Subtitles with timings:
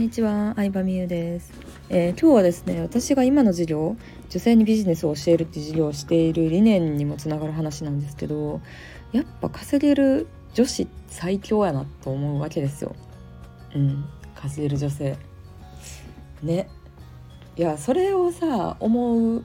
[0.00, 1.52] にちは、相葉美優です、
[1.90, 3.96] えー、今日はですね、私が今の授業、
[4.30, 8.62] 女性にビジネスを教えるっていう授業をしている理念にもつながる話なんですけど、
[9.12, 12.96] やっぱ稼げる女子最強やなと思うわけですよ。
[13.74, 15.18] うん、稼げる女性。
[16.42, 16.70] ね。
[17.58, 19.44] いや、それをさ、思う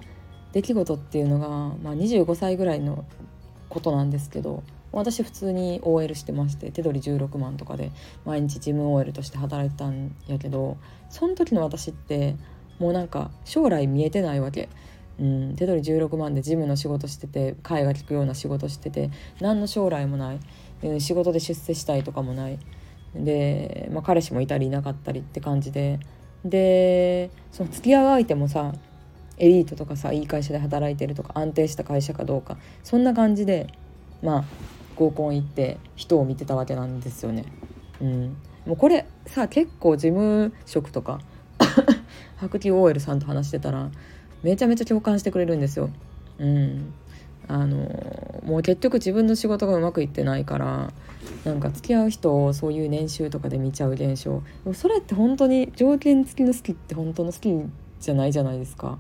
[0.53, 1.49] 出来事っていうのが、
[1.83, 3.03] まあ、25歳ぐらいの
[3.67, 4.63] ことなんですけど、
[4.95, 7.91] 私普通に OL してまして手取り16万とかで
[8.23, 10.77] 毎日事務 OL として働いてたんやけど
[11.09, 12.35] その時の私って
[12.79, 14.69] もうなんか将来見えてないわけ。
[15.17, 20.39] うん、手取り16万で事務の仕事してて会が利くような仕事してて何の将来もない、
[20.83, 22.59] うん、仕事で出世したいとかもない。
[23.15, 25.99] で、まあ、彼氏もいたりいなかったりって感じで。
[26.43, 28.71] でその付き合う相手もさ
[29.37, 33.67] エリートとかさいい会社で働いてるとか安定した会社かどうかそんな感じで
[34.21, 34.45] まあ
[34.95, 37.45] 合コン行って人を見てたわけなんですよね。
[38.01, 41.19] うん、もうこれさ結構事務職とか
[42.37, 43.89] 白球 OL さんと話してたら
[44.43, 45.89] めちゃめちゃ共感してくれるんですよ。
[46.37, 46.93] うん、
[47.47, 47.77] あの
[48.45, 50.91] もう結局自分の仕事がうまくいってないから
[51.43, 57.49] なんか付き合う人をそういう年収とかで見ちゃう現象でもそれって本当に条件付きの好きって本当の好き
[57.99, 58.97] じゃないじゃないですか。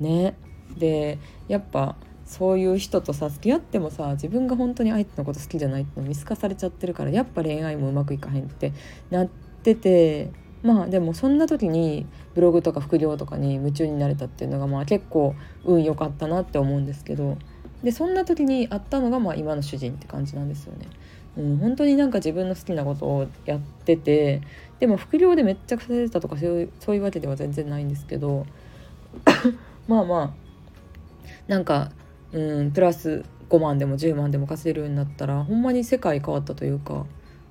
[0.00, 0.34] ね。
[0.78, 8.72] でやっぱそういう人とさ付き合ってもさ自分が本当に相手のこと好きじゃないっての見透かされちゃってるからやっぱ恋愛もうまくいかへんって
[9.10, 9.26] なっ
[9.62, 10.30] てて
[10.62, 17.36] まあでもそんな時にブログとか副業とかに夢中になれたっていうのがまあ結構運良かったなって思うんですけど
[17.82, 20.86] でそんな時にあったのがまあ今の主人って感じなんですよね。
[21.36, 24.40] うん、本当になんか自分の好きなことをやってて
[24.78, 28.46] でも副業でめっちゃ稼いでたとかそういうそういうわけでは全然ないんですけど
[29.88, 30.30] まあまあ
[31.48, 31.90] なんか
[32.34, 37.06] うんプラス5万でも10万でも稼げるようになったらほんまに世界変わったというか、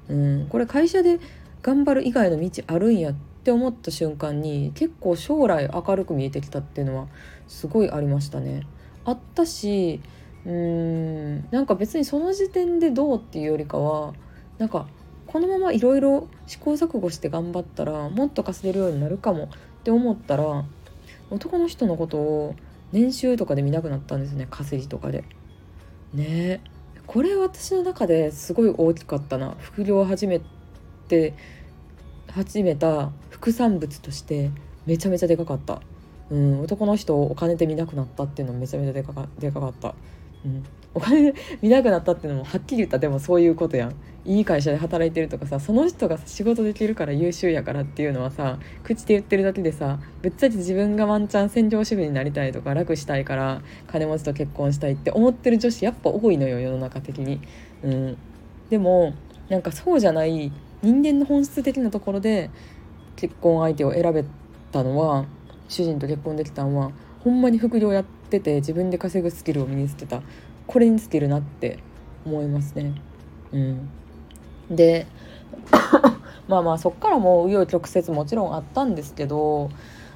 [0.10, 1.20] うん、これ会社で
[1.62, 7.08] 頑張る以外の道あるんやって思った瞬間に結構将来明るく見えてきたっていうのは
[7.48, 8.68] すごいありましたね。
[9.06, 10.02] あったし
[10.46, 14.14] うんなんか別にその時点でどうっていうよりかは
[14.58, 14.88] なんか
[15.28, 19.48] このままいろいろ試行錯誤して頑張ったらもっと稼げるようになるかもっ
[19.84, 20.66] て思ったら
[21.32, 22.56] 男の人のことを
[22.94, 25.26] 年収とかで見なくなったんですね稼ぎとかで。
[26.14, 26.62] ね
[27.08, 30.40] これ私の中ですごい大きかったな副業を始め
[31.08, 31.34] て
[32.32, 34.52] 始めた副産物として
[34.86, 35.82] めちゃめちゃでかかった。
[36.30, 39.96] うん、男の人をお金で見なくなったっていうのもめちゃめちゃでかかでかかった。
[40.46, 43.00] うん、お金見なくなったっていうのもはっきり言った。
[43.00, 43.96] でもそういうことやん。
[44.26, 57.42] いい会社で働いてるとかさその人が仕事できるから優秀やからっていうのはさ口で言ってるだけでさぶっちゃけ自分がワンチャン専業主婦になりたいとか楽したいから金持ちと結婚したいって思ってる女子やっぱ多いのよ世の中的に。
[57.84, 58.18] うん、
[58.70, 59.14] でも
[59.50, 62.50] なんかそうじゃない人間の本質的なところで
[63.18, 64.24] 結婚相手を選べ
[64.72, 65.26] たのは
[65.68, 66.92] 主人と結婚できたのは
[67.26, 70.22] ほんまに副業やってて自分で稼ぐスキルを身につけた。
[70.68, 71.80] これにつけるなって
[72.26, 72.94] 思いますね。
[73.52, 73.90] うん、
[74.70, 75.06] で
[76.48, 79.70] まあまあそっからもう紆余曲折もちろんあったんですけど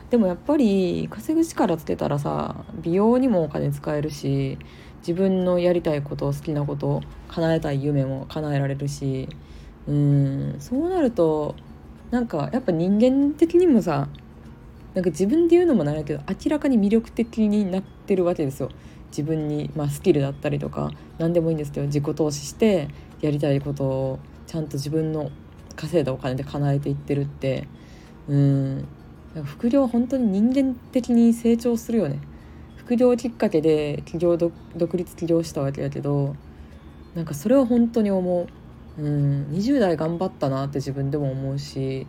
[0.10, 4.58] でもやっぱり稼ぐ力つけたらさ美容にもお金使えるし
[5.00, 9.30] 自分のやりたいこと好きなこと叶えたい夢も叶えられるし
[9.88, 10.56] うん。
[10.60, 11.56] そうなると
[12.10, 14.08] なんかやっぱ人間的にもさ
[14.98, 18.72] なんか自分で言うのもなんやけど明らかに魅力的になってるわけですよ。
[19.12, 22.88] 自分に、まあ、スキルだったりとか何でもいいんですけど自己投資して
[23.22, 25.30] やりたいことをちゃんと自分の
[25.76, 27.68] 稼いだお金で叶えていってるって。
[28.28, 28.88] うん。
[29.44, 32.20] 副業本当に人間的に成長するよね。
[32.78, 34.52] 副業きっかけで起業独
[34.98, 36.36] 立起業したわけやけど
[37.14, 38.48] なんかそれは本当に思
[38.98, 39.00] う。
[39.00, 39.48] うん。
[39.52, 42.08] 20代頑張ったなって自分でも思うし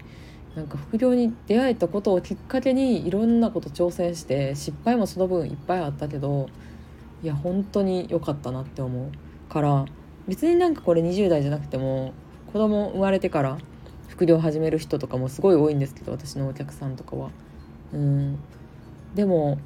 [0.59, 6.49] なんか副業に出会えたことをきっかけにいろんなこと挑戦して失敗もその分いっぱいあったけど
[7.23, 9.85] いや本当に良かったなって思うから
[10.27, 12.13] 別になんかこれ20代じゃなくても
[12.53, 13.59] 子供生まれてから
[14.09, 17.31] 副業始める人とかもすごい多いんですけど私のお客さんとかは。
[17.93, 18.39] うん
[19.15, 19.59] でも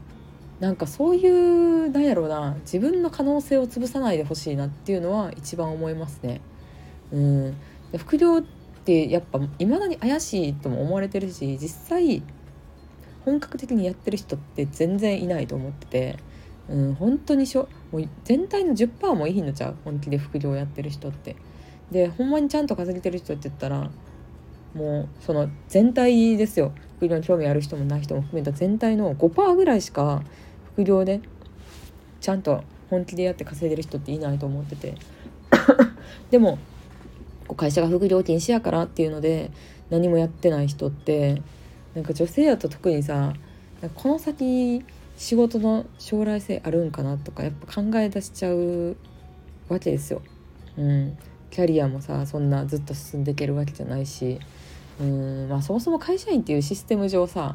[0.61, 6.43] なんかそういうなんやろうな自分の可能性を潰さないでほしいなっていうのは一番思いますね。
[7.13, 7.57] うん、
[7.97, 8.45] 副業っ
[8.85, 12.23] てやっぱ未だに怪しいとも思われてるし実際
[13.25, 16.19] 本格的にやってる人って全然いないと思ってて
[16.69, 21.37] うん、本当にしょもう全体の10%もいいのちゃう本気で副業やってる人って。
[21.91, 23.91] でほんまにちゃんと稼げてる人って言ったら
[24.73, 26.73] もうその全体ですよ。
[26.97, 30.23] 副業に興味ある人もない人も含めた全体の5%ぐらいしか
[30.73, 31.21] 副業で
[32.21, 34.95] ちゃんと本気でやって稼いでる人っていないと思ってて。
[36.31, 36.59] でも
[37.55, 39.51] 会社が副業禁止やからっていうので
[39.91, 41.43] 何もやってない人って
[41.95, 43.35] なんか女性やと特にさ
[43.95, 44.85] この先
[45.17, 48.97] 仕事の将来性あるんかなとかやっぱ考え出しちゃう
[49.69, 50.23] わけですよ。
[50.77, 51.19] うん、
[51.51, 54.39] キャリアもさそんなずっと進んでいけるわけじゃないし。
[55.01, 55.49] うん。
[55.49, 57.55] まあそもそも会社員っていうシステム上さ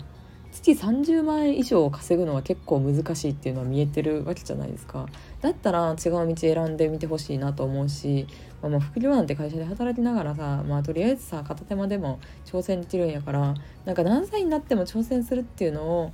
[0.75, 5.07] 月30万円以上稼ぐのは結構難しいっていうのは見えてるわけじゃないですか。
[5.41, 8.27] だったら違う道選んでみてほしいなと思うし、
[8.61, 13.53] まあ、もう副業なんて会社で働きながらさまあとりあえずさ片手間でも挑戦できるんやから
[13.85, 16.11] なんか何歳になっても挑戦するっていうのを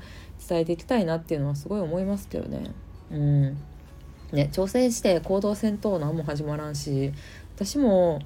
[0.47, 2.71] 伝えていきたいなっていうのはすごい思いますけどね。
[3.11, 3.43] うん。
[4.31, 7.11] ね挑戦して行動戦闘何も始まらんし
[7.55, 8.19] 私も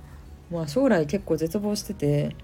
[0.49, 2.35] まあ将来結構絶望してて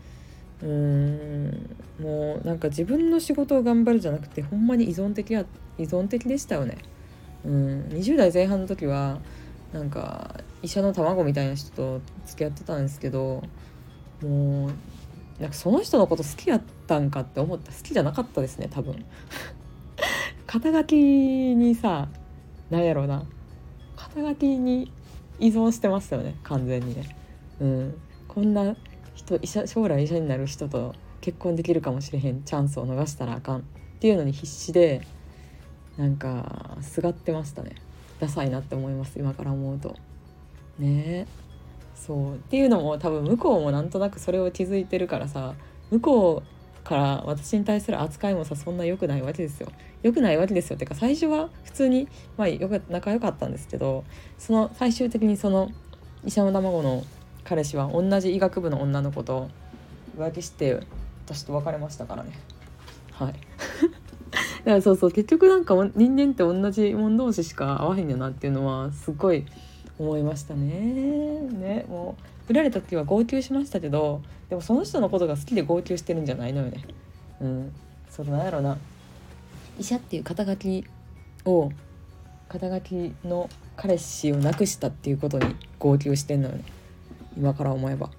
[0.63, 1.75] うーん。
[2.00, 5.45] もうなんか自分の仕事を頑張るじゃなくてほんまに依存的や
[5.77, 6.77] 依存的でしたよね。
[7.45, 7.81] うん。
[7.89, 9.19] 20代前半の時は
[9.74, 13.44] なんか医者の卵みたいな人と付き合ってたんですけど
[14.21, 17.71] もうなんかその人のこと好きやったんかって思った。
[17.71, 19.06] 好きじゃなかったですね多分。
[20.48, 22.07] 肩書きにさ
[22.69, 23.25] なんやろうな。
[23.95, 24.92] 肩書きに
[25.39, 27.16] 依存してましたよね完全にね。
[27.59, 27.95] うん。
[28.27, 28.75] こんな
[29.25, 33.62] 人医者将来医者になる人と結婚できるかもしれへんチャンスを逃したらあかんっ
[34.00, 35.02] ていうのに必死で
[35.98, 37.75] なんかすがってましたね。
[38.20, 39.96] ダサいなって思います今から思うと。
[40.80, 41.28] ね。
[41.96, 42.36] そう。
[42.36, 45.54] っていうのも多分向こうもなんとなくそれを気づいてるからさ
[45.92, 49.72] 向こうから私に対する扱いもさそんな良くないわけですよ。
[50.02, 50.76] 良くないわけですよ。
[50.76, 54.04] ってか最初は普通にまあよく仲良かったんですけど
[54.38, 55.69] その最終的にその
[56.26, 57.04] 医者の卵の
[57.44, 59.50] 彼氏は同じ医学部の女の子と
[60.18, 60.80] 浮気して
[61.25, 62.31] 私と別れましたからね。
[63.12, 63.34] はい。
[64.34, 69.45] だからそうそう結局なんか人間って同じもん同士しか合わへんやなっていうのはすごい
[70.00, 70.69] 思いましたね。
[71.51, 76.84] ねもう振られた時は号泣しましたけどでもその人のことが好きで号泣してるんじゃないのよね。
[77.42, 77.74] うん。
[78.10, 78.78] そうなんやろな。
[79.80, 80.86] 医者っていう肩書き
[81.45, 81.72] を
[82.48, 86.63] 肩書きの彼氏を亡くしたっていうことに号泣してんのよね。
[87.38, 88.09] 今から思えば。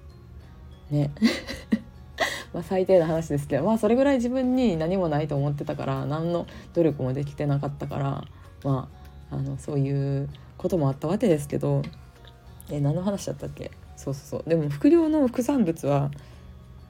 [0.91, 1.11] ね。
[2.53, 8.25] ま最低な話ですけどまあそれぐらい自分に何もないと思ってたから何の努力もできてなかったから
[8.63, 8.87] ま
[9.29, 11.81] ああのそういうこともあったわけですけど
[12.71, 13.71] え何の話だったっけ？
[13.97, 14.49] そうそうそう。
[14.49, 16.11] でも副業の副産物は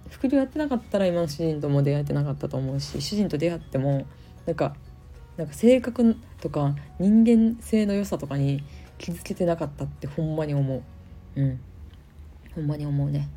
[0.10, 4.06] 副業やってなかったら今の主人とも出会えてなかったと思うし主人と出会っても
[4.46, 4.76] なんか
[5.38, 8.64] なんか性格とか人間性の良さとかに
[8.98, 10.84] 気づけてなかったってほんまに思
[11.36, 11.42] う。
[11.42, 11.60] うん。
[12.56, 13.30] ほんまに思うね。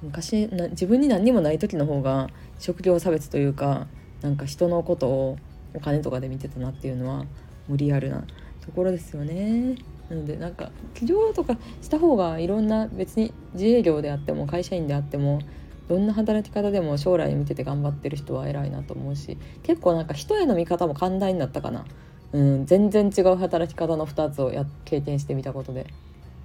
[0.00, 2.28] 昔な自分に何にもない時の方が
[2.60, 3.88] 職業差別というか
[4.22, 5.38] なんか人のことを
[5.74, 7.24] お金とかで見てたなっていうのは
[7.66, 8.24] 無リアルな。
[8.68, 9.76] ところですよね。
[10.10, 15.40] なのでなんか起業とかした方がいろんな別に自営業であっても会社員であっても
[15.88, 21.84] どんな働き方でも将来見てて頑張ってる人は偉いなと思うし結構なんか人への見方も寛大になったかな、
[22.32, 25.86] うん、全然違う働き方の2つをや経験してみたことで、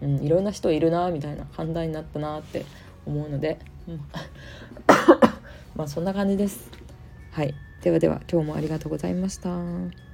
[0.03, 2.65] うん、いろんな人いるなみたいな寛大になったなって
[3.05, 4.01] 思うので、うん、
[5.75, 6.69] まあそんな感じです。
[7.31, 10.12] はいではでは今日もありがとうございました。